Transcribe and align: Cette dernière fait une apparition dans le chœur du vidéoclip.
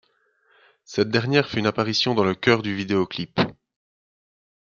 Cette 0.83 1.11
dernière 1.11 1.47
fait 1.47 1.59
une 1.59 1.67
apparition 1.67 2.15
dans 2.15 2.23
le 2.23 2.33
chœur 2.33 2.63
du 2.63 2.75
vidéoclip. 2.75 3.39